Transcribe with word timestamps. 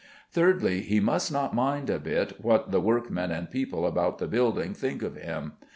Thirdly, 0.31 0.81
he 0.81 0.99
must 0.99 1.31
not 1.31 1.53
mind 1.53 1.87
a 1.91 1.99
bit 1.99 2.43
what 2.43 2.71
the 2.71 2.79
workmen 2.81 3.29
and 3.29 3.51
people 3.51 3.85
about 3.85 4.17
the 4.17 4.25
building 4.27 4.73
think 4.73 5.03
of 5.03 5.15
him. 5.15 5.51